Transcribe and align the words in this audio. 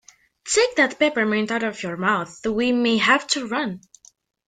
Take 0.45 0.77
that 0.77 0.97
peppermint 0.97 1.51
out 1.51 1.61
of 1.61 1.83
your 1.83 1.95
mouth, 1.95 2.35
we 2.47 2.71
may 2.71 2.97
have 2.97 3.27
to 3.27 3.47
run. 3.47 3.81